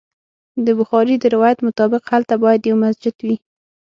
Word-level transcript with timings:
د 0.65 0.67
بخاري 0.79 1.15
د 1.19 1.25
روایت 1.35 1.59
مطابق 1.67 2.01
هلته 2.13 2.35
باید 2.43 2.61
یو 2.69 2.77
مسجد 2.83 3.15
وي. 3.25 3.35